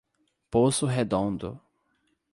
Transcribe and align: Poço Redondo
Poço 0.49 0.87
Redondo 0.87 1.61